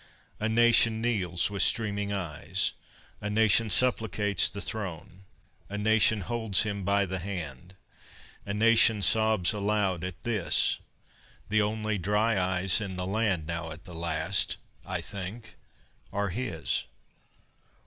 [0.39, 2.71] A nation kneels with streaming eyes,
[3.21, 5.25] A nation supplicates the throne,
[5.69, 7.75] A nation holds him by the hand,
[8.43, 10.79] A nation sobs aloud at this:
[11.49, 15.55] The only dry eyes in the land Now at the last, I think,
[16.11, 16.85] are his.